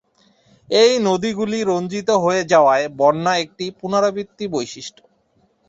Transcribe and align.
এই 0.69 0.91
নদীগুলি 0.99 1.59
রঞ্জিত 1.63 2.09
হয়ে 2.23 2.41
যাওয়ায়, 2.43 2.85
বন্যা 2.99 3.33
একটি 3.43 3.65
পুনরাবৃত্তি 3.79 4.45
বৈশিষ্ট্য। 4.47 5.01